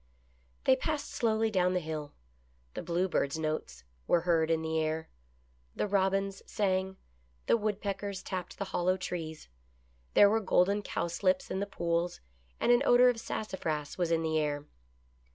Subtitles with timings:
[0.63, 2.15] They passed slowly down the hill.
[2.73, 5.09] The bluebirds' notes were heard in the air.
[5.75, 6.97] The robins sang.
[7.45, 9.47] The woodpeckers tapped the hollow trees.
[10.15, 12.19] There were golden cowslips in the pools,
[12.59, 14.65] and an odor of sassafras was in the air.